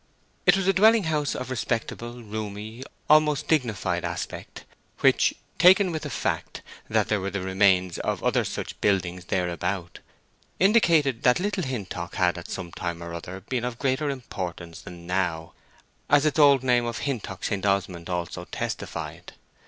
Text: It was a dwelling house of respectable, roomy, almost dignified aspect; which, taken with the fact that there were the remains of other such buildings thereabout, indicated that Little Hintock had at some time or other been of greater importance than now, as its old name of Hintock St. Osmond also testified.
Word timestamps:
It 0.47 0.57
was 0.57 0.67
a 0.67 0.73
dwelling 0.73 1.03
house 1.03 1.35
of 1.35 1.51
respectable, 1.51 2.23
roomy, 2.23 2.83
almost 3.07 3.47
dignified 3.47 4.03
aspect; 4.03 4.63
which, 5.01 5.35
taken 5.59 5.91
with 5.91 6.01
the 6.01 6.09
fact 6.09 6.63
that 6.89 7.07
there 7.07 7.19
were 7.21 7.29
the 7.29 7.41
remains 7.43 7.99
of 7.99 8.23
other 8.23 8.43
such 8.43 8.81
buildings 8.81 9.25
thereabout, 9.25 9.99
indicated 10.59 11.21
that 11.21 11.39
Little 11.39 11.61
Hintock 11.61 12.15
had 12.15 12.39
at 12.39 12.49
some 12.49 12.71
time 12.71 13.03
or 13.03 13.13
other 13.13 13.41
been 13.41 13.63
of 13.63 13.77
greater 13.77 14.09
importance 14.09 14.81
than 14.81 15.05
now, 15.05 15.53
as 16.09 16.25
its 16.25 16.39
old 16.39 16.63
name 16.63 16.87
of 16.87 17.01
Hintock 17.01 17.43
St. 17.43 17.63
Osmond 17.63 18.09
also 18.09 18.45
testified. 18.45 19.33